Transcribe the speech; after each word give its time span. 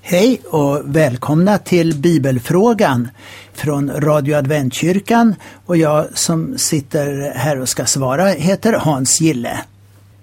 Hej 0.00 0.40
och 0.44 0.82
välkomna 0.84 1.58
till 1.58 1.96
Bibelfrågan 1.96 3.08
från 3.54 3.90
Radio 3.90 4.34
Adventkyrkan 4.36 5.34
och 5.66 5.76
jag 5.76 6.06
som 6.14 6.58
sitter 6.58 7.32
här 7.34 7.60
och 7.60 7.68
ska 7.68 7.86
svara 7.86 8.26
heter 8.26 8.72
Hans 8.72 9.20
Gille. 9.20 9.60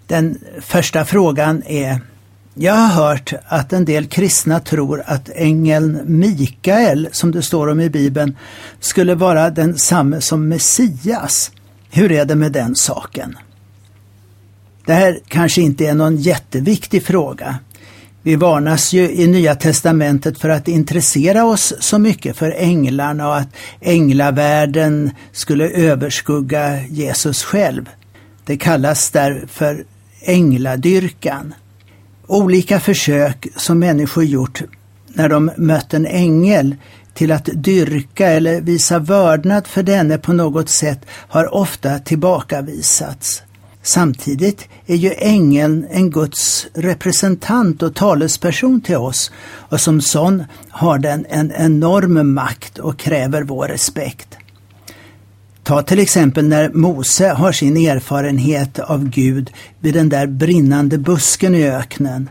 Den 0.07 0.39
första 0.61 1.05
frågan 1.05 1.63
är 1.65 1.99
Jag 2.53 2.73
har 2.73 2.87
hört 2.87 3.33
att 3.47 3.73
en 3.73 3.85
del 3.85 4.07
kristna 4.07 4.59
tror 4.59 5.03
att 5.05 5.29
ängeln 5.35 6.01
Mikael, 6.05 7.09
som 7.11 7.31
det 7.31 7.41
står 7.41 7.67
om 7.67 7.81
i 7.81 7.89
Bibeln, 7.89 8.37
skulle 8.79 9.15
vara 9.15 9.49
densamme 9.49 10.21
som 10.21 10.47
Messias. 10.47 11.51
Hur 11.89 12.11
är 12.11 12.25
det 12.25 12.35
med 12.35 12.51
den 12.51 12.75
saken? 12.75 13.37
Det 14.85 14.93
här 14.93 15.19
kanske 15.27 15.61
inte 15.61 15.85
är 15.85 15.93
någon 15.93 16.17
jätteviktig 16.17 17.05
fråga. 17.05 17.59
Vi 18.25 18.35
varnas 18.35 18.93
ju 18.93 19.11
i 19.11 19.27
Nya 19.27 19.55
Testamentet 19.55 20.37
för 20.37 20.49
att 20.49 20.67
intressera 20.67 21.45
oss 21.45 21.73
så 21.79 21.99
mycket 21.99 22.37
för 22.37 22.55
änglarna 22.57 23.27
och 23.27 23.37
att 23.37 23.55
änglavärlden 23.81 25.11
skulle 25.31 25.69
överskugga 25.69 26.81
Jesus 26.87 27.43
själv. 27.43 27.89
Det 28.45 28.57
kallas 28.57 29.11
därför 29.11 29.85
ängladyrkan. 30.21 31.53
Olika 32.27 32.79
försök 32.79 33.47
som 33.55 33.79
människor 33.79 34.23
gjort 34.23 34.61
när 35.07 35.29
de 35.29 35.51
mött 35.57 35.93
en 35.93 36.05
ängel 36.05 36.75
till 37.13 37.31
att 37.31 37.49
dyrka 37.53 38.27
eller 38.27 38.61
visa 38.61 38.99
vördnad 38.99 39.67
för 39.67 39.83
denne 39.83 40.17
på 40.17 40.33
något 40.33 40.69
sätt 40.69 40.99
har 41.09 41.53
ofta 41.53 41.99
tillbakavisats. 41.99 43.43
Samtidigt 43.85 44.67
är 44.85 44.95
ju 44.95 45.13
ängeln 45.17 45.87
en 45.91 46.09
Guds 46.09 46.67
representant 46.73 47.83
och 47.83 47.95
talesperson 47.95 48.81
till 48.81 48.95
oss 48.95 49.31
och 49.69 49.81
som 49.81 50.01
sån 50.01 50.43
har 50.69 50.97
den 50.99 51.25
en 51.29 51.51
enorm 51.51 52.33
makt 52.33 52.79
och 52.79 52.99
kräver 52.99 53.43
vår 53.43 53.67
respekt. 53.67 54.37
Ta 55.63 55.81
till 55.81 55.99
exempel 55.99 56.47
när 56.47 56.69
Mose 56.69 57.29
har 57.29 57.51
sin 57.51 57.77
erfarenhet 57.77 58.79
av 58.79 59.09
Gud 59.09 59.51
vid 59.79 59.93
den 59.93 60.09
där 60.09 60.27
brinnande 60.27 60.97
busken 60.97 61.55
i 61.55 61.69
öknen. 61.69 62.29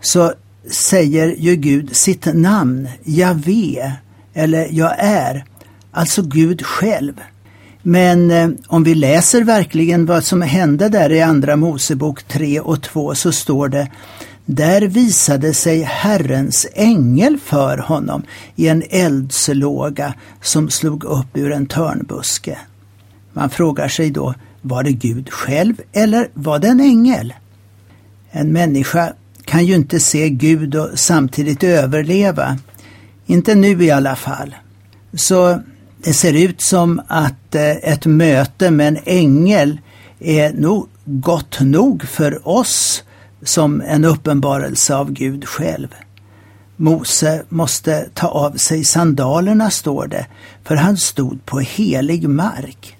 Så 0.00 0.32
säger 0.70 1.34
ju 1.38 1.56
Gud 1.56 1.96
sitt 1.96 2.34
namn, 2.34 2.88
Javé, 3.04 3.92
eller 4.34 4.68
Jag 4.70 4.94
är, 4.98 5.44
alltså 5.92 6.22
Gud 6.22 6.66
själv. 6.66 7.20
Men 7.82 8.30
eh, 8.30 8.50
om 8.66 8.84
vi 8.84 8.94
läser 8.94 9.44
verkligen 9.44 10.06
vad 10.06 10.24
som 10.24 10.42
hände 10.42 10.88
där 10.88 11.12
i 11.12 11.22
Andra 11.22 11.56
Mosebok 11.56 12.22
3 12.22 12.60
och 12.60 12.82
2 12.82 13.14
så 13.14 13.32
står 13.32 13.68
det 13.68 13.88
där 14.44 14.82
visade 14.82 15.54
sig 15.54 15.82
Herrens 15.82 16.66
ängel 16.74 17.38
för 17.44 17.78
honom 17.78 18.22
i 18.56 18.68
en 18.68 18.82
eldslåga 18.90 20.14
som 20.42 20.70
slog 20.70 21.04
upp 21.04 21.36
ur 21.36 21.52
en 21.52 21.66
törnbuske. 21.66 22.58
Man 23.32 23.50
frågar 23.50 23.88
sig 23.88 24.10
då, 24.10 24.34
var 24.60 24.82
det 24.82 24.92
Gud 24.92 25.30
själv 25.30 25.74
eller 25.92 26.28
var 26.34 26.58
det 26.58 26.68
en 26.68 26.80
ängel? 26.80 27.34
En 28.30 28.52
människa 28.52 29.12
kan 29.44 29.66
ju 29.66 29.74
inte 29.74 30.00
se 30.00 30.30
Gud 30.30 30.74
och 30.74 30.90
samtidigt 30.94 31.64
överleva. 31.64 32.58
Inte 33.26 33.54
nu 33.54 33.84
i 33.84 33.90
alla 33.90 34.16
fall. 34.16 34.54
Så 35.14 35.62
det 36.04 36.12
ser 36.12 36.32
ut 36.32 36.60
som 36.60 37.02
att 37.08 37.54
eh, 37.54 37.70
ett 37.70 38.06
möte 38.06 38.70
med 38.70 38.88
en 38.88 38.98
ängel 39.04 39.80
är 40.18 40.52
nog 40.52 40.88
gott 41.04 41.60
nog 41.60 42.04
för 42.04 42.48
oss 42.48 43.04
som 43.42 43.80
en 43.80 44.04
uppenbarelse 44.04 44.94
av 44.94 45.12
Gud 45.12 45.48
själv. 45.48 45.88
Mose 46.76 47.42
måste 47.48 48.08
ta 48.14 48.28
av 48.28 48.56
sig 48.56 48.84
sandalerna, 48.84 49.70
står 49.70 50.06
det, 50.06 50.26
för 50.64 50.76
han 50.76 50.96
stod 50.96 51.46
på 51.46 51.60
helig 51.60 52.28
mark. 52.28 52.96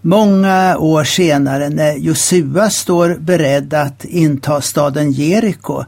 Många 0.00 0.78
år 0.78 1.04
senare 1.04 1.68
när 1.68 1.96
Josua 1.96 2.70
står 2.70 3.14
beredd 3.14 3.74
att 3.74 4.04
inta 4.04 4.60
staden 4.60 5.12
Jeriko, 5.12 5.84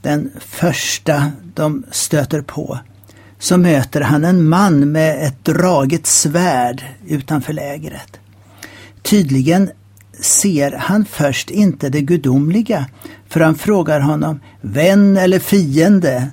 den 0.00 0.30
första 0.40 1.32
de 1.54 1.84
stöter 1.90 2.40
på, 2.40 2.78
så 3.40 3.56
möter 3.56 4.00
han 4.00 4.24
en 4.24 4.48
man 4.48 4.92
med 4.92 5.26
ett 5.26 5.44
draget 5.44 6.06
svärd 6.06 6.84
utanför 7.06 7.52
lägret. 7.52 8.20
Tydligen 9.02 9.70
ser 10.20 10.72
han 10.72 11.04
först 11.04 11.50
inte 11.50 11.88
det 11.88 12.00
gudomliga, 12.00 12.86
för 13.28 13.40
han 13.40 13.54
frågar 13.54 14.00
honom 14.00 14.40
vän 14.60 15.16
eller 15.16 15.38
fiende. 15.38 16.28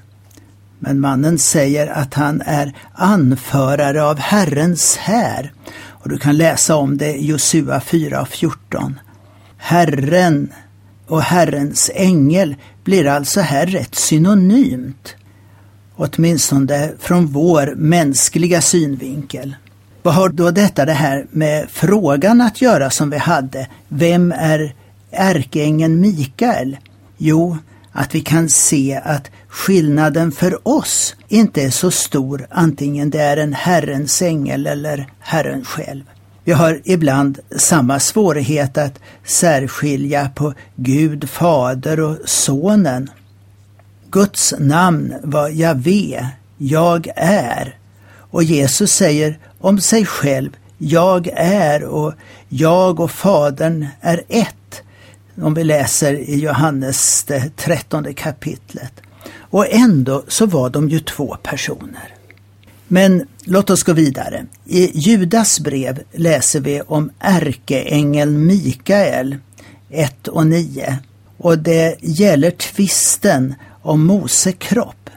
Men 0.79 0.99
mannen 0.99 1.37
säger 1.37 1.87
att 1.87 2.13
han 2.13 2.41
är 2.45 2.75
anförare 2.93 4.03
av 4.03 4.19
Herrens 4.19 4.97
här. 4.97 5.51
Och 5.87 6.09
du 6.09 6.17
kan 6.17 6.37
läsa 6.37 6.75
om 6.75 6.97
det 6.97 7.15
i 7.15 7.25
Josua 7.25 7.81
4 7.81 8.21
och 8.21 8.27
14. 8.27 8.99
Herren 9.57 10.53
och 11.07 11.21
Herrens 11.21 11.91
ängel 11.93 12.55
blir 12.83 13.07
alltså 13.07 13.41
här 13.41 13.65
rätt 13.65 13.95
synonymt 13.95 15.15
åtminstone 15.97 16.91
från 16.99 17.27
vår 17.27 17.73
mänskliga 17.75 18.61
synvinkel. 18.61 19.55
Vad 20.03 20.13
har 20.13 20.29
då 20.29 20.51
detta 20.51 20.85
det 20.85 20.93
här 20.93 21.25
med 21.31 21.67
frågan 21.69 22.41
att 22.41 22.61
göra 22.61 22.89
som 22.89 23.09
vi 23.09 23.17
hade? 23.17 23.67
Vem 23.87 24.31
är 24.31 24.73
ärkeängeln 25.11 26.01
Mikael? 26.01 26.77
Jo, 27.17 27.57
att 27.91 28.15
vi 28.15 28.21
kan 28.21 28.49
se 28.49 29.01
att 29.03 29.31
skillnaden 29.47 30.31
för 30.31 30.67
oss 30.67 31.15
inte 31.27 31.61
är 31.63 31.69
så 31.69 31.91
stor 31.91 32.47
antingen 32.49 33.09
det 33.09 33.21
är 33.21 33.37
en 33.37 33.53
Herrens 33.53 34.21
ängel 34.21 34.67
eller 34.67 35.09
Herren 35.19 35.65
själv. 35.65 36.03
Vi 36.43 36.51
har 36.53 36.81
ibland 36.83 37.39
samma 37.55 37.99
svårighet 37.99 38.77
att 38.77 38.99
särskilja 39.25 40.29
på 40.35 40.53
Gud, 40.75 41.29
Fader 41.29 41.99
och 41.99 42.17
Sonen. 42.25 43.09
Guds 44.11 44.53
namn 44.59 45.13
var 45.23 45.49
Javé, 45.49 46.27
jag 46.57 47.07
är. 47.15 47.77
Och 48.31 48.43
Jesus 48.43 48.91
säger 48.91 49.39
om 49.59 49.81
sig 49.81 50.05
själv, 50.05 50.49
jag 50.77 51.27
är 51.35 51.83
och 51.83 52.13
jag 52.49 52.99
och 52.99 53.11
Fadern 53.11 53.87
är 54.01 54.23
ett. 54.27 54.81
Om 55.41 55.53
vi 55.53 55.63
läser 55.63 56.13
i 56.13 56.39
Johannes 56.39 57.23
det 57.23 57.57
trettonde 57.57 58.13
kapitlet. 58.13 58.93
Och 59.39 59.73
ändå 59.73 60.23
så 60.27 60.45
var 60.45 60.69
de 60.69 60.89
ju 60.89 60.99
två 60.99 61.37
personer. 61.43 62.13
Men 62.87 63.27
låt 63.43 63.69
oss 63.69 63.83
gå 63.83 63.93
vidare. 63.93 64.45
I 64.65 64.99
Judas 64.99 65.59
brev 65.59 65.99
läser 66.11 66.59
vi 66.59 66.81
om 66.81 67.11
ärkeängeln 67.19 68.45
Mikael 68.45 69.37
1 69.89 70.27
och 70.27 70.47
9. 70.47 70.97
Och 71.37 71.59
det 71.59 71.95
gäller 72.01 72.51
tvisten 72.51 73.55
om 73.87 74.05
Mose 74.05 74.51
kropp. 74.51 75.09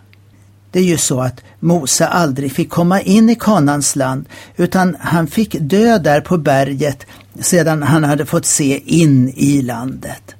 Det 0.70 0.78
är 0.78 0.84
ju 0.84 0.98
så 0.98 1.20
att 1.20 1.40
Mose 1.60 2.06
aldrig 2.06 2.52
fick 2.52 2.70
komma 2.70 3.00
in 3.00 3.30
i 3.30 3.34
Kanans 3.34 3.96
land 3.96 4.24
utan 4.56 4.96
han 5.00 5.26
fick 5.26 5.56
dö 5.60 5.98
där 5.98 6.20
på 6.20 6.38
berget 6.38 7.06
sedan 7.40 7.82
han 7.82 8.04
hade 8.04 8.26
fått 8.26 8.46
se 8.46 8.82
in 8.84 9.28
i 9.36 9.62
landet. 9.62 10.34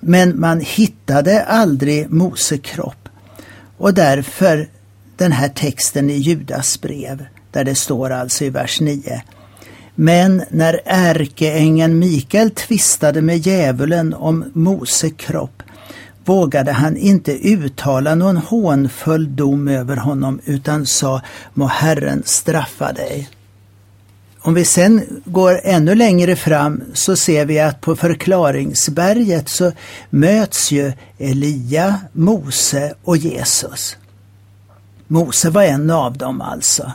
Men 0.00 0.40
man 0.40 0.60
hittade 0.60 1.44
aldrig 1.44 2.10
Mose 2.10 2.58
kropp 2.58 3.08
och 3.78 3.94
därför 3.94 4.68
den 5.16 5.32
här 5.32 5.48
texten 5.48 6.10
i 6.10 6.16
Judas 6.16 6.80
brev 6.80 7.26
där 7.50 7.64
det 7.64 7.74
står 7.74 8.10
alltså 8.10 8.44
i 8.44 8.50
vers 8.50 8.80
9. 8.80 9.22
Men 9.94 10.42
när 10.50 10.80
ärkeängeln 10.84 11.98
Mikael 11.98 12.50
tvistade 12.50 13.22
med 13.22 13.38
djävulen 13.38 14.14
om 14.14 14.50
Mose 14.52 15.10
kropp 15.10 15.57
vågade 16.28 16.72
han 16.72 16.96
inte 16.96 17.48
uttala 17.48 18.14
någon 18.14 18.36
hånfull 18.36 19.36
dom 19.36 19.68
över 19.68 19.96
honom 19.96 20.40
utan 20.44 20.86
sa 20.86 21.20
må 21.54 21.66
Herren 21.66 22.22
straffa 22.26 22.92
dig. 22.92 23.28
Om 24.40 24.54
vi 24.54 24.64
sen 24.64 25.22
går 25.24 25.60
ännu 25.64 25.94
längre 25.94 26.36
fram 26.36 26.82
så 26.94 27.16
ser 27.16 27.44
vi 27.44 27.60
att 27.60 27.80
på 27.80 27.96
förklaringsberget 27.96 29.48
så 29.48 29.72
möts 30.10 30.70
ju 30.70 30.92
Elia, 31.18 32.00
Mose 32.12 32.94
och 33.04 33.16
Jesus. 33.16 33.96
Mose 35.06 35.50
var 35.50 35.62
en 35.62 35.90
av 35.90 36.18
dem 36.18 36.40
alltså. 36.40 36.92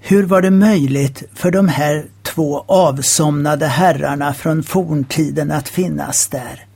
Hur 0.00 0.22
var 0.22 0.42
det 0.42 0.50
möjligt 0.50 1.22
för 1.34 1.50
de 1.50 1.68
här 1.68 2.06
två 2.22 2.64
avsomnade 2.68 3.66
herrarna 3.66 4.34
från 4.34 4.62
forntiden 4.62 5.50
att 5.50 5.68
finnas 5.68 6.28
där? 6.28 6.66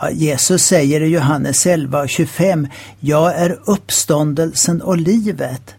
Ja, 0.00 0.10
Jesus 0.10 0.64
säger 0.64 1.00
i 1.00 1.08
Johannes 1.08 1.66
11 1.66 2.00
och 2.00 2.08
25, 2.08 2.68
jag 3.00 3.34
är 3.34 3.58
uppståndelsen 3.64 4.82
och 4.82 4.96
livet. 4.96 5.74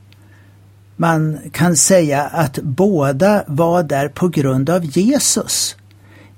Man 0.96 1.40
kan 1.52 1.76
säga 1.76 2.24
att 2.24 2.60
båda 2.62 3.44
var 3.48 3.84
där 3.84 4.08
på 4.08 4.28
grund 4.28 4.70
av 4.70 4.86
Jesus. 4.86 5.76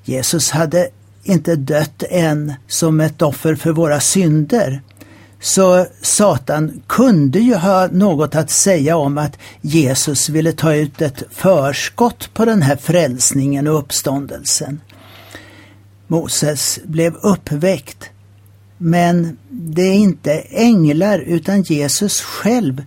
Jesus 0.04 0.52
hade 0.52 0.90
inte 1.24 1.56
dött 1.56 2.04
än 2.10 2.54
som 2.68 3.00
ett 3.00 3.22
offer 3.22 3.56
för 3.56 3.72
våra 3.72 4.00
synder. 4.00 4.82
Så 5.40 5.86
Satan 6.02 6.82
kunde 6.88 7.40
ju 7.40 7.56
ha 7.56 7.88
något 7.88 8.36
att 8.36 8.50
säga 8.50 8.98
om 8.98 9.18
att 9.18 9.38
Jesus 9.62 10.30
ville 10.30 10.52
ta 10.52 10.74
ut 10.74 11.02
ett 11.02 11.24
förskott 11.32 12.30
på 12.34 12.46
den 12.46 12.62
här 12.62 12.76
frälsningen 12.76 13.68
och 13.68 13.80
uppståndelsen. 13.80 14.80
Moses 16.12 16.80
blev 16.84 17.16
uppväckt. 17.16 18.10
Men 18.78 19.38
det 19.50 19.82
är 19.82 19.94
inte 19.94 20.34
änglar 20.40 21.20
utan 21.20 21.62
Jesus 21.62 22.22
själv 22.22 22.84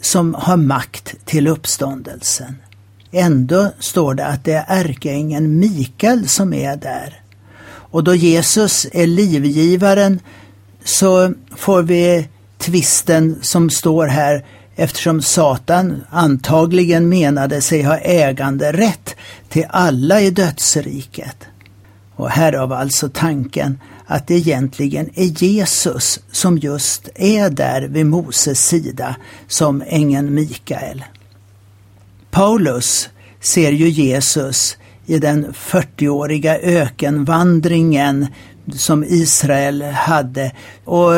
som 0.00 0.34
har 0.34 0.56
makt 0.56 1.14
till 1.24 1.46
uppståndelsen. 1.46 2.56
Ändå 3.10 3.72
står 3.78 4.14
det 4.14 4.26
att 4.26 4.44
det 4.44 4.52
är 4.52 4.64
ärkeängeln 4.68 5.58
Mikael 5.58 6.28
som 6.28 6.54
är 6.54 6.76
där. 6.76 7.20
Och 7.64 8.04
då 8.04 8.14
Jesus 8.14 8.86
är 8.92 9.06
livgivaren 9.06 10.20
så 10.84 11.34
får 11.56 11.82
vi 11.82 12.28
tvisten 12.58 13.38
som 13.42 13.70
står 13.70 14.06
här 14.06 14.44
eftersom 14.76 15.22
Satan 15.22 16.04
antagligen 16.10 17.08
menade 17.08 17.60
sig 17.60 17.82
ha 17.82 17.98
äganderätt 17.98 19.16
till 19.48 19.66
alla 19.68 20.20
i 20.20 20.30
dödsriket. 20.30 21.36
Och 22.16 22.30
härav 22.30 22.72
alltså 22.72 23.08
tanken 23.08 23.78
att 24.06 24.26
det 24.26 24.34
egentligen 24.34 25.10
är 25.14 25.24
Jesus 25.24 26.20
som 26.32 26.58
just 26.58 27.08
är 27.14 27.50
där 27.50 27.82
vid 27.82 28.06
Moses 28.06 28.66
sida 28.66 29.16
som 29.48 29.82
ängeln 29.86 30.34
Mikael. 30.34 31.04
Paulus 32.30 33.08
ser 33.40 33.72
ju 33.72 33.88
Jesus 33.88 34.76
i 35.06 35.18
den 35.18 35.52
40-åriga 35.52 36.58
ökenvandringen 36.58 38.26
som 38.74 39.04
Israel 39.04 39.82
hade 39.82 40.52
och 40.84 41.12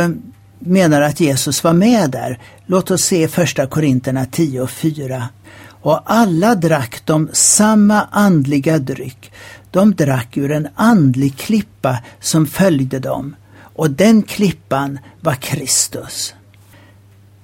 menar 0.58 1.00
att 1.00 1.20
Jesus 1.20 1.64
var 1.64 1.72
med 1.72 2.10
där. 2.10 2.38
Låt 2.66 2.90
oss 2.90 3.02
se 3.02 3.28
första 3.28 3.66
Korinterna 3.66 4.26
10 4.26 4.60
och 4.60 4.70
4. 4.70 5.28
Och 5.66 6.00
alla 6.04 6.54
drack 6.54 7.02
de 7.04 7.28
samma 7.32 8.02
andliga 8.10 8.78
dryck. 8.78 9.32
De 9.70 9.94
drack 9.94 10.36
ur 10.36 10.52
en 10.52 10.68
andlig 10.74 11.36
klippa 11.36 11.98
som 12.20 12.46
följde 12.46 12.98
dem 12.98 13.36
och 13.74 13.90
den 13.90 14.22
klippan 14.22 14.98
var 15.20 15.34
Kristus. 15.34 16.34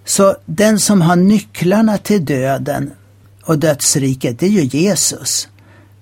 Så 0.04 0.36
den 0.46 0.78
som 0.78 1.00
har 1.00 1.16
nycklarna 1.16 1.98
till 1.98 2.24
döden 2.24 2.90
och 3.42 3.58
dödsriket, 3.58 4.38
det 4.38 4.46
är 4.46 4.50
ju 4.50 4.64
Jesus. 4.64 5.48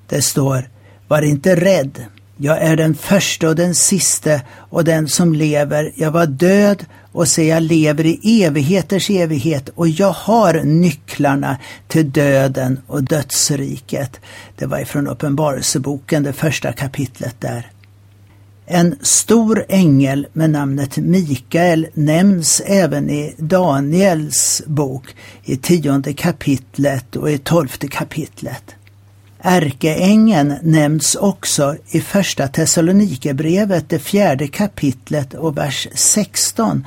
Det 0.06 0.22
står, 0.22 0.70
var 1.08 1.22
inte 1.22 1.56
rädd, 1.56 2.04
jag 2.40 2.62
är 2.62 2.76
den 2.76 2.94
första 2.94 3.48
och 3.48 3.56
den 3.56 3.74
siste 3.74 4.42
och 4.70 4.84
den 4.84 5.08
som 5.08 5.34
lever. 5.34 5.92
Jag 5.94 6.10
var 6.10 6.26
död 6.26 6.84
och 7.12 7.28
se 7.28 7.46
jag 7.46 7.62
lever 7.62 8.06
i 8.06 8.42
evigheters 8.44 9.10
evighet 9.10 9.68
och 9.68 9.88
jag 9.88 10.12
har 10.12 10.54
nycklarna 10.64 11.58
till 11.88 12.10
döden 12.10 12.80
och 12.86 13.04
dödsriket. 13.04 14.20
Det 14.56 14.66
var 14.66 14.78
ifrån 14.78 15.08
Uppenbarelseboken, 15.08 16.22
det 16.22 16.32
första 16.32 16.72
kapitlet 16.72 17.36
där. 17.40 17.70
En 18.66 18.98
stor 19.02 19.64
ängel 19.68 20.26
med 20.32 20.50
namnet 20.50 20.96
Mikael 20.96 21.86
nämns 21.94 22.62
även 22.66 23.10
i 23.10 23.34
Daniels 23.38 24.62
bok 24.66 25.14
i 25.44 25.56
tionde 25.56 26.12
kapitlet 26.12 27.16
och 27.16 27.30
i 27.30 27.38
tolfte 27.38 27.88
kapitlet. 27.88 28.74
Ärkeängeln 29.40 30.54
nämns 30.62 31.14
också 31.14 31.76
i 31.90 32.00
Första 32.00 32.48
Thessalonikerbrevet, 32.48 33.88
det 33.88 33.98
fjärde 33.98 34.48
kapitlet 34.48 35.34
och 35.34 35.58
vers 35.58 35.88
16, 35.94 36.86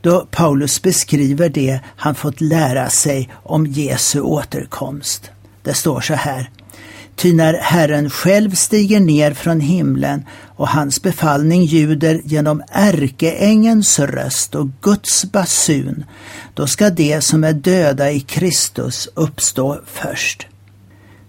då 0.00 0.26
Paulus 0.30 0.82
beskriver 0.82 1.48
det 1.48 1.80
han 1.96 2.14
fått 2.14 2.40
lära 2.40 2.90
sig 2.90 3.30
om 3.42 3.66
Jesu 3.66 4.20
återkomst. 4.20 5.30
Det 5.62 5.74
står 5.74 6.00
så 6.00 6.14
här. 6.14 6.50
Ty 7.16 7.32
när 7.32 7.54
Herren 7.54 8.10
själv 8.10 8.54
stiger 8.54 9.00
ner 9.00 9.34
från 9.34 9.60
himlen 9.60 10.24
och 10.56 10.68
hans 10.68 11.02
befallning 11.02 11.64
ljuder 11.64 12.20
genom 12.24 12.62
ärkeängens 12.68 13.98
röst 13.98 14.54
och 14.54 14.68
Guds 14.80 15.24
basun, 15.24 16.04
då 16.54 16.66
ska 16.66 16.90
de 16.90 17.20
som 17.20 17.44
är 17.44 17.52
döda 17.52 18.10
i 18.10 18.20
Kristus 18.20 19.08
uppstå 19.14 19.80
först. 19.86 20.46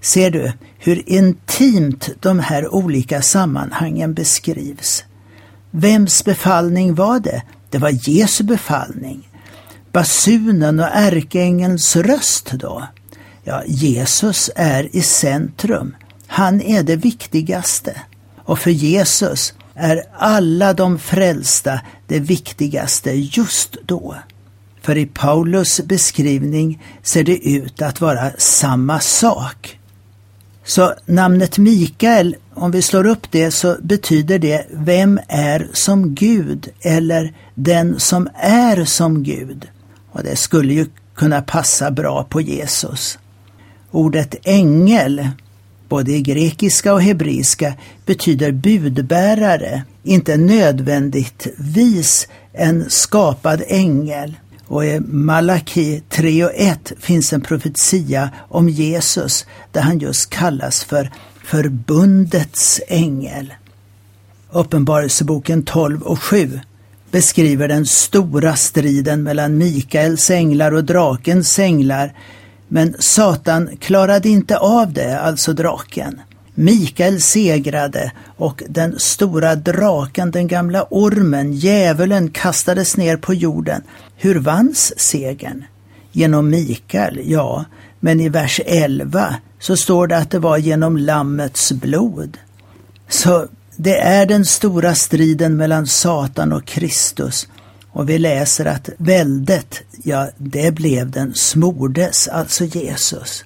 Ser 0.04 0.32
du 0.32 0.52
hur 0.78 1.10
intimt 1.10 2.10
de 2.20 2.40
här 2.40 2.74
olika 2.74 3.22
sammanhangen 3.22 4.14
beskrivs? 4.14 5.04
Vems 5.72 6.26
befallning 6.26 6.96
var 6.96 7.20
det? 7.20 7.42
Det 7.70 7.78
var 7.78 8.10
Jesu 8.10 8.44
befallning. 8.44 9.30
Basunen 9.92 10.80
och 10.80 10.90
ärkeängelns 10.94 11.96
röst 11.96 12.52
då? 12.52 12.88
Ja, 13.44 13.64
Jesus 13.68 14.50
är 14.56 14.96
i 14.96 15.02
centrum. 15.02 15.96
Han 16.28 16.62
är 16.62 16.84
det 16.84 16.96
viktigaste. 16.96 18.02
Och 18.38 18.60
för 18.60 18.72
Jesus 18.72 19.54
är 19.76 20.04
alla 20.18 20.74
de 20.74 21.00
frälsta 21.00 21.80
det 22.08 22.20
viktigaste 22.20 23.12
just 23.12 23.78
då. 23.86 24.16
För 24.82 24.98
i 24.98 25.06
Paulus 25.06 25.82
beskrivning 25.82 26.84
ser 27.04 27.24
det 27.24 27.50
ut 27.50 27.82
att 27.82 28.02
vara 28.02 28.32
samma 28.38 29.00
sak. 29.00 29.80
Så 30.66 30.94
namnet 31.06 31.58
Mikael, 31.58 32.36
om 32.54 32.72
vi 32.72 32.82
slår 32.82 33.08
upp 33.08 33.32
det 33.32 33.52
så 33.52 33.78
betyder 33.82 34.40
det 34.40 34.66
Vem 34.72 35.20
är 35.28 35.68
som 35.74 36.16
Gud 36.16 36.70
eller 36.82 37.34
Den 37.56 38.00
som 38.00 38.30
är 38.36 38.86
som 38.86 39.24
Gud. 39.24 39.68
Och 40.12 40.24
det 40.24 40.36
skulle 40.36 40.74
ju 40.74 40.86
kunna 41.16 41.42
passa 41.42 41.92
bra 41.92 42.24
på 42.24 42.42
Jesus. 42.42 43.20
Ordet 43.92 44.36
ängel, 44.44 45.30
både 45.90 46.12
i 46.12 46.22
grekiska 46.22 46.94
och 46.94 47.02
hebreiska, 47.02 47.74
betyder 48.06 48.52
budbärare, 48.52 49.84
inte 50.04 50.38
nödvändigtvis 50.38 52.28
en 52.54 52.90
skapad 52.90 53.64
ängel. 53.68 54.36
Och 54.68 54.86
i 54.86 55.00
Malaki 55.00 56.02
3 56.10 56.46
och 56.46 56.52
1 56.56 56.94
finns 57.00 57.34
en 57.34 57.42
profetia 57.42 58.30
om 58.50 58.70
Jesus 58.70 59.46
där 59.72 59.82
han 59.82 60.00
just 60.00 60.30
kallas 60.30 60.84
för 60.84 61.12
förbundets 61.44 62.82
ängel. 62.88 63.54
Uppenbarelseboken 64.52 65.64
12 65.64 66.02
och 66.02 66.20
7 66.20 66.60
beskriver 67.12 67.68
den 67.68 67.86
stora 67.86 68.56
striden 68.56 69.24
mellan 69.24 69.58
Mikaels 69.58 70.30
änglar 70.30 70.72
och 70.72 70.84
drakens 70.84 71.60
änglar. 71.60 72.14
Men 72.68 72.96
Satan 73.00 73.78
klarade 73.78 74.30
inte 74.30 74.58
av 74.58 74.94
det, 74.94 75.20
alltså 75.20 75.54
draken. 75.54 76.22
Mikael 76.56 77.22
segrade 77.22 78.12
och 78.38 78.64
den 78.70 79.00
stora 79.00 79.56
draken, 79.56 80.32
den 80.32 80.48
gamla 80.48 80.88
ormen, 80.90 81.54
djävulen, 81.54 82.30
kastades 82.30 82.98
ner 82.98 83.18
på 83.18 83.34
jorden. 83.34 83.82
Hur 84.16 84.40
vanns 84.40 85.00
segern? 85.00 85.64
Genom 86.12 86.50
Mikael, 86.50 87.20
ja, 87.24 87.66
men 88.00 88.20
i 88.20 88.30
vers 88.30 88.62
11 88.66 89.36
så 89.60 89.78
står 89.78 90.08
det 90.08 90.18
att 90.18 90.32
det 90.32 90.40
var 90.40 90.58
genom 90.58 90.98
Lammets 90.98 91.72
blod. 91.72 92.38
Så 93.10 93.48
det 93.76 93.98
är 93.98 94.26
den 94.26 94.46
stora 94.46 94.96
striden 94.96 95.56
mellan 95.56 95.88
Satan 95.88 96.54
och 96.54 96.66
Kristus. 96.66 97.48
Och 97.92 98.10
vi 98.10 98.20
läser 98.20 98.66
att 98.66 98.90
väldet, 98.98 99.82
ja, 100.04 100.30
det 100.38 100.72
blev 100.72 101.12
den 101.12 101.34
smordes, 101.34 102.28
alltså 102.28 102.66
Jesus. 102.66 103.46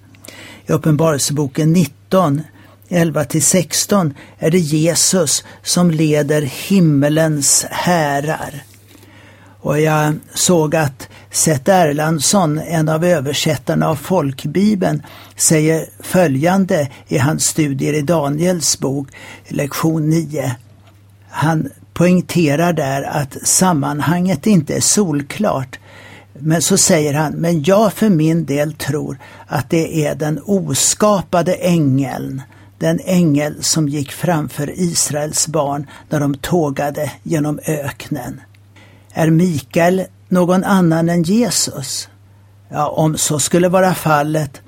I 0.65 0.71
Uppenbarelseboken 0.71 1.73
19 1.73 2.41
11 2.89 3.23
till 3.23 3.43
16 3.43 4.13
är 4.39 4.51
det 4.51 4.59
Jesus 4.59 5.43
som 5.63 5.91
leder 5.91 6.41
himmelens 6.41 7.65
härar. 7.69 8.63
Och 9.61 9.81
jag 9.81 10.13
såg 10.33 10.75
att 10.75 11.07
Seth 11.31 11.71
Erlandsson, 11.71 12.59
en 12.59 12.89
av 12.89 13.05
översättarna 13.05 13.87
av 13.87 13.95
folkbibeln, 13.95 15.03
säger 15.35 15.89
följande 15.99 16.89
i 17.07 17.17
hans 17.17 17.43
studier 17.43 17.93
i 17.93 18.01
Daniels 18.01 18.79
bok, 18.79 19.07
lektion 19.47 20.09
9. 20.09 20.55
Han 21.29 21.69
poängterar 21.93 22.73
där 22.73 23.03
att 23.03 23.37
sammanhanget 23.47 24.47
inte 24.47 24.75
är 24.75 24.81
solklart. 24.81 25.79
Men 26.33 26.61
så 26.61 26.77
säger 26.77 27.13
han, 27.13 27.33
men 27.33 27.63
jag 27.63 27.93
för 27.93 28.09
min 28.09 28.45
del 28.45 28.73
tror 28.73 29.17
att 29.47 29.69
det 29.69 30.05
är 30.05 30.15
den 30.15 30.39
oskapade 30.45 31.53
ängeln 31.53 32.41
den 32.79 32.99
ängel 33.05 33.63
som 33.63 33.89
gick 33.89 34.11
framför 34.11 34.79
Israels 34.79 35.47
barn 35.47 35.87
när 36.09 36.19
de 36.19 36.35
tågade 36.35 37.11
genom 37.23 37.59
öknen. 37.65 38.41
Är 39.13 39.29
Mikael 39.29 40.03
någon 40.29 40.63
annan 40.63 41.09
än 41.09 41.23
Jesus? 41.23 42.09
Ja, 42.69 42.87
om 42.87 43.17
så 43.17 43.39
skulle 43.39 43.69
vara 43.69 43.93
fallet 43.93 44.61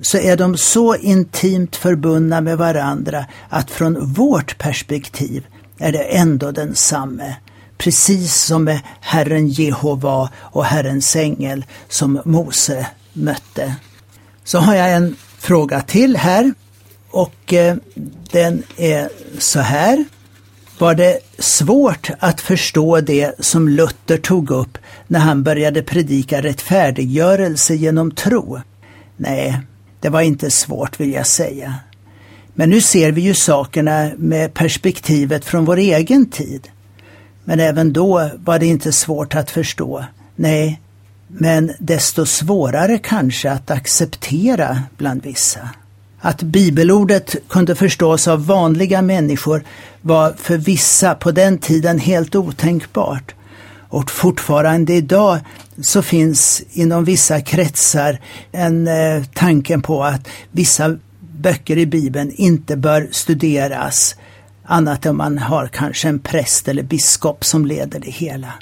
så 0.00 0.18
är 0.18 0.36
de 0.36 0.56
så 0.56 0.96
intimt 0.96 1.76
förbundna 1.76 2.40
med 2.40 2.58
varandra 2.58 3.26
att 3.48 3.70
från 3.70 4.12
vårt 4.12 4.58
perspektiv 4.58 5.46
är 5.78 5.92
det 5.92 6.02
ändå 6.02 6.50
densamme. 6.50 7.36
precis 7.78 8.34
som 8.34 8.64
med 8.64 8.80
Herren 9.00 9.48
Jehova 9.48 10.30
och 10.36 10.64
Herrens 10.64 11.16
ängel 11.16 11.64
som 11.88 12.20
Mose 12.24 12.86
mötte. 13.12 13.74
Så 14.44 14.58
har 14.58 14.74
jag 14.74 14.92
en 14.92 15.16
fråga 15.38 15.80
till 15.80 16.16
här 16.16 16.54
och 17.14 17.52
eh, 17.52 17.76
den 18.30 18.62
är 18.76 19.08
så 19.38 19.60
här. 19.60 20.04
Var 20.78 20.94
det 20.94 21.18
svårt 21.38 22.10
att 22.18 22.40
förstå 22.40 23.00
det 23.00 23.34
som 23.38 23.68
Luther 23.68 24.16
tog 24.16 24.50
upp 24.50 24.78
när 25.06 25.20
han 25.20 25.42
började 25.42 25.82
predika 25.82 26.42
rättfärdiggörelse 26.42 27.74
genom 27.74 28.10
tro? 28.10 28.60
Nej, 29.16 29.60
det 30.00 30.08
var 30.08 30.20
inte 30.20 30.50
svårt 30.50 31.00
vill 31.00 31.12
jag 31.12 31.26
säga. 31.26 31.74
Men 32.54 32.70
nu 32.70 32.80
ser 32.80 33.12
vi 33.12 33.20
ju 33.20 33.34
sakerna 33.34 34.10
med 34.16 34.54
perspektivet 34.54 35.44
från 35.44 35.64
vår 35.64 35.76
egen 35.76 36.30
tid. 36.30 36.68
Men 37.44 37.60
även 37.60 37.92
då 37.92 38.30
var 38.36 38.58
det 38.58 38.66
inte 38.66 38.92
svårt 38.92 39.34
att 39.34 39.50
förstå. 39.50 40.04
Nej, 40.36 40.80
men 41.28 41.72
desto 41.78 42.26
svårare 42.26 42.98
kanske 42.98 43.50
att 43.50 43.70
acceptera 43.70 44.82
bland 44.96 45.22
vissa. 45.22 45.68
Att 46.26 46.42
bibelordet 46.42 47.36
kunde 47.48 47.74
förstås 47.74 48.28
av 48.28 48.46
vanliga 48.46 49.02
människor 49.02 49.64
var 50.00 50.32
för 50.32 50.56
vissa 50.56 51.14
på 51.14 51.30
den 51.30 51.58
tiden 51.58 51.98
helt 51.98 52.34
otänkbart. 52.34 53.34
Och 53.88 54.10
fortfarande 54.10 54.94
idag 54.94 55.38
så 55.82 56.02
finns 56.02 56.62
inom 56.72 57.04
vissa 57.04 57.40
kretsar 57.40 58.20
en 58.52 58.88
eh, 58.88 59.24
tanken 59.34 59.82
på 59.82 60.04
att 60.04 60.28
vissa 60.50 60.98
böcker 61.20 61.78
i 61.78 61.86
Bibeln 61.86 62.32
inte 62.34 62.76
bör 62.76 63.08
studeras 63.12 64.16
annat 64.64 65.06
än 65.06 65.16
man 65.16 65.38
har 65.38 65.66
kanske 65.66 66.08
en 66.08 66.18
präst 66.18 66.68
eller 66.68 66.82
biskop 66.82 67.44
som 67.44 67.66
leder 67.66 68.00
det 68.00 68.10
hela. 68.10 68.52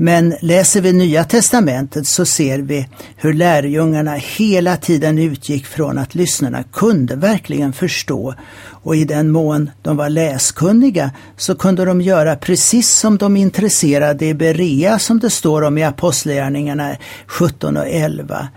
Men 0.00 0.34
läser 0.40 0.80
vi 0.80 0.92
Nya 0.92 1.24
Testamentet 1.24 2.06
så 2.06 2.24
ser 2.24 2.58
vi 2.58 2.88
hur 3.16 3.32
lärjungarna 3.32 4.14
hela 4.14 4.76
tiden 4.76 5.18
utgick 5.18 5.66
från 5.66 5.98
att 5.98 6.14
lyssnarna 6.14 6.62
kunde 6.62 7.16
verkligen 7.16 7.72
förstå 7.72 8.34
och 8.70 8.96
i 8.96 9.04
den 9.04 9.30
mån 9.30 9.70
de 9.82 9.96
var 9.96 10.08
läskunniga 10.08 11.10
så 11.36 11.54
kunde 11.54 11.84
de 11.84 12.00
göra 12.00 12.36
precis 12.36 12.90
som 12.90 13.18
de 13.18 13.36
intresserade 13.36 14.26
i 14.26 14.34
Berea 14.34 14.98
som 14.98 15.18
det 15.18 15.30
står 15.30 15.62
om 15.62 15.78
i 15.78 15.84
Apostlagärningarna 15.84 16.96
17 17.26 17.76
och 17.76 17.88
11 17.88 18.48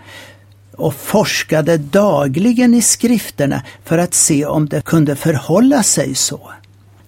och 0.76 0.94
forskade 0.94 1.76
dagligen 1.76 2.74
i 2.74 2.82
skrifterna 2.82 3.62
för 3.84 3.98
att 3.98 4.14
se 4.14 4.46
om 4.46 4.68
det 4.68 4.84
kunde 4.84 5.16
förhålla 5.16 5.82
sig 5.82 6.14
så. 6.14 6.50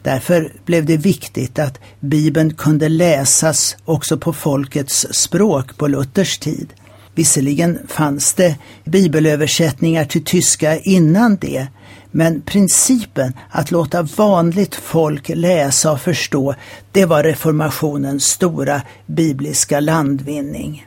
Därför 0.04 0.52
blev 0.64 0.86
det 0.86 0.96
viktigt 0.96 1.58
att 1.58 1.78
Bibeln 2.00 2.54
kunde 2.54 2.88
läsas 2.88 3.76
också 3.84 4.18
på 4.18 4.32
folkets 4.32 5.06
språk 5.10 5.76
på 5.76 5.86
Luthers 5.86 6.38
tid. 6.38 6.68
Visserligen 7.14 7.78
fanns 7.88 8.34
det 8.34 8.56
bibelöversättningar 8.84 10.04
till 10.04 10.24
tyska 10.24 10.78
innan 10.78 11.36
det, 11.36 11.66
men 12.10 12.42
principen 12.42 13.32
att 13.50 13.70
låta 13.70 14.02
vanligt 14.02 14.74
folk 14.74 15.28
läsa 15.28 15.92
och 15.92 16.00
förstå, 16.00 16.54
det 16.92 17.04
var 17.04 17.22
reformationens 17.22 18.24
stora 18.24 18.82
bibliska 19.06 19.80
landvinning. 19.80 20.86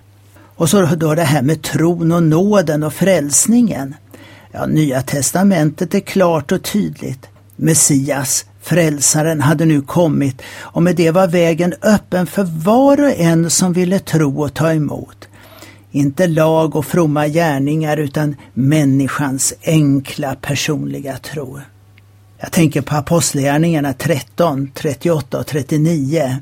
Och 0.55 0.69
så 0.69 0.85
då 0.85 1.15
det 1.15 1.23
här 1.23 1.41
med 1.41 1.61
tron 1.61 2.11
och 2.11 2.23
nåden 2.23 2.83
och 2.83 2.93
frälsningen. 2.93 3.95
Ja, 4.51 4.65
Nya 4.65 5.01
testamentet 5.01 5.93
är 5.93 5.99
klart 5.99 6.51
och 6.51 6.63
tydligt. 6.63 7.27
Messias, 7.55 8.45
frälsaren, 8.67 9.41
hade 9.41 9.65
nu 9.65 9.81
kommit 9.81 10.41
och 10.59 10.83
med 10.83 10.95
det 10.95 11.11
var 11.11 11.27
vägen 11.27 11.73
öppen 11.81 12.27
för 12.27 12.43
var 12.43 13.03
och 13.03 13.19
en 13.19 13.49
som 13.49 13.73
ville 13.73 13.99
tro 13.99 14.41
och 14.43 14.53
ta 14.53 14.73
emot. 14.73 15.27
Inte 15.91 16.27
lag 16.27 16.75
och 16.75 16.85
fromma 16.85 17.27
gärningar 17.27 17.97
utan 17.97 18.35
människans 18.53 19.53
enkla 19.63 20.35
personliga 20.35 21.17
tro. 21.17 21.59
Jag 22.39 22.51
tänker 22.51 22.81
på 22.81 22.95
Apostlagärningarna 22.95 23.93
13, 23.93 24.71
38 24.73 25.39
och 25.39 25.47
39. 25.47 26.37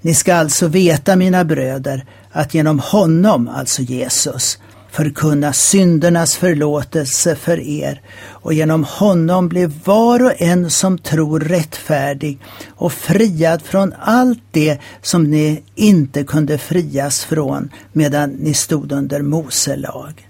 Ni 0.00 0.14
ska 0.14 0.34
alltså 0.34 0.68
veta, 0.68 1.16
mina 1.16 1.44
bröder, 1.44 2.04
att 2.32 2.54
genom 2.54 2.78
honom, 2.78 3.48
alltså 3.48 3.82
Jesus, 3.82 4.58
förkunna 4.92 5.52
syndernas 5.52 6.36
förlåtelse 6.36 7.36
för 7.36 7.60
er 7.60 8.00
och 8.28 8.54
genom 8.54 8.84
honom 8.84 9.48
blir 9.48 9.70
var 9.84 10.24
och 10.24 10.42
en 10.42 10.70
som 10.70 10.98
tror 10.98 11.40
rättfärdig 11.40 12.38
och 12.68 12.92
friad 12.92 13.62
från 13.62 13.94
allt 14.00 14.42
det 14.50 14.78
som 15.02 15.24
ni 15.24 15.62
inte 15.74 16.24
kunde 16.24 16.58
frias 16.58 17.24
från 17.24 17.70
medan 17.92 18.30
ni 18.30 18.54
stod 18.54 18.92
under 18.92 19.22
Mose 19.22 19.76
lag. 19.76 20.28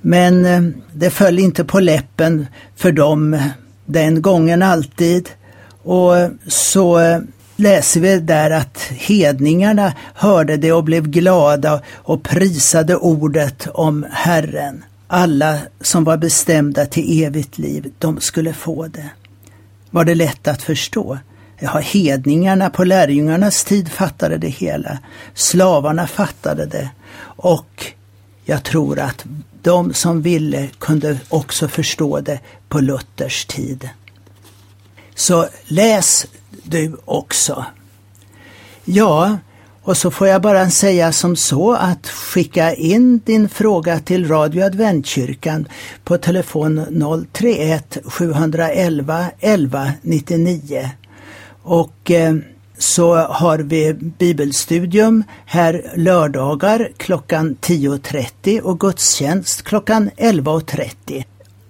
Men 0.00 0.44
eh, 0.44 0.62
det 0.92 1.10
föll 1.10 1.38
inte 1.38 1.64
på 1.64 1.80
läppen 1.80 2.46
för 2.76 2.92
dem 2.92 3.38
den 3.84 4.22
gången 4.22 4.62
alltid 4.62 5.28
och 5.82 6.14
så 6.46 6.98
eh, 6.98 7.18
läser 7.56 8.00
vi 8.00 8.18
där 8.18 8.50
att 8.50 8.78
hedningarna 8.78 9.92
hörde 10.14 10.56
det 10.56 10.72
och 10.72 10.84
blev 10.84 11.08
glada 11.08 11.82
och 11.94 12.22
prisade 12.22 12.96
ordet 12.96 13.66
om 13.74 14.06
Herren. 14.10 14.84
Alla 15.08 15.58
som 15.80 16.04
var 16.04 16.16
bestämda 16.16 16.86
till 16.86 17.22
evigt 17.24 17.58
liv, 17.58 17.92
de 17.98 18.20
skulle 18.20 18.52
få 18.52 18.86
det. 18.86 19.10
Var 19.90 20.04
det 20.04 20.14
lätt 20.14 20.48
att 20.48 20.62
förstå? 20.62 21.18
Ja, 21.58 21.78
hedningarna 21.78 22.70
på 22.70 22.84
lärjungarnas 22.84 23.64
tid 23.64 23.92
fattade 23.92 24.38
det 24.38 24.48
hela. 24.48 24.98
Slavarna 25.34 26.06
fattade 26.06 26.66
det. 26.66 26.90
Och 27.22 27.92
jag 28.44 28.62
tror 28.62 28.98
att 28.98 29.24
de 29.62 29.94
som 29.94 30.22
ville 30.22 30.68
kunde 30.78 31.18
också 31.28 31.68
förstå 31.68 32.20
det 32.20 32.40
på 32.68 32.80
Luthers 32.80 33.44
tid. 33.44 33.88
Så 35.14 35.48
läs 35.64 36.26
du 36.62 36.96
också. 37.04 37.64
Ja, 38.84 39.38
och 39.82 39.96
så 39.96 40.10
får 40.10 40.28
jag 40.28 40.42
bara 40.42 40.70
säga 40.70 41.12
som 41.12 41.36
så 41.36 41.72
att 41.72 42.08
skicka 42.08 42.74
in 42.74 43.20
din 43.24 43.48
fråga 43.48 44.00
till 44.00 44.28
Radio 44.28 44.64
Adventkyrkan 44.64 45.68
på 46.04 46.18
telefon 46.18 47.26
031 47.32 47.98
711 48.04 49.26
11 49.40 49.92
99. 50.02 50.90
Och 51.62 52.10
eh, 52.10 52.34
så 52.78 53.14
har 53.16 53.58
vi 53.58 53.94
bibelstudium 53.94 55.24
här 55.46 55.92
lördagar 55.94 56.90
klockan 56.96 57.56
10.30 57.60 58.60
och 58.60 58.80
gudstjänst 58.80 59.62
klockan 59.62 60.10
11.30. 60.16 61.24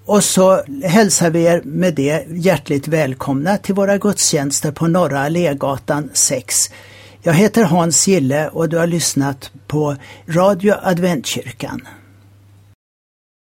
Och 0.06 0.25
så 0.25 0.62
hälsar 0.84 1.30
vi 1.30 1.44
er 1.44 1.62
med 1.64 1.94
det 1.94 2.26
hjärtligt 2.28 2.88
välkomna 2.88 3.58
till 3.58 3.75
våra 3.75 3.98
gudstjänster 3.98 4.72
på 4.72 4.86
Norra 4.86 5.20
Allégatan 5.20 6.10
6. 6.12 6.56
Jag 7.22 7.34
heter 7.34 7.64
Hans 7.64 8.08
Gille 8.08 8.48
och 8.48 8.68
du 8.68 8.78
har 8.78 8.86
lyssnat 8.86 9.50
på 9.66 9.96
Radio 10.26 10.75
Adventkyrkan. 10.82 11.88